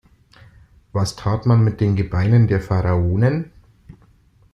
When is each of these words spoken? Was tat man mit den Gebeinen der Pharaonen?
Was 0.93 1.15
tat 1.15 1.45
man 1.45 1.63
mit 1.63 1.79
den 1.79 1.95
Gebeinen 1.95 2.47
der 2.47 2.59
Pharaonen? 2.59 3.51